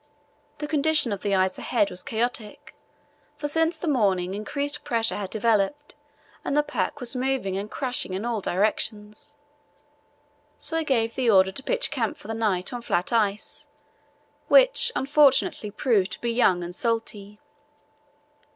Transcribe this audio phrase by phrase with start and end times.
[0.57, 2.73] The condition of the ice ahead was chaotic,
[3.37, 5.93] for since the morning increased pressure had developed
[6.43, 9.37] and the pack was moving and crushing in all directions.
[10.57, 13.67] So I gave the order to pitch camp for the night on flat ice,
[14.47, 17.39] which, unfortunately, proved to be young and salty.